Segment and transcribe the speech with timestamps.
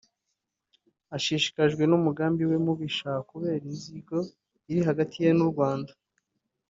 [1.15, 4.17] Ashishikajwe n’umugambi we mubisha kubera inzigo
[4.69, 5.91] iri hagati ye n’U Rwanda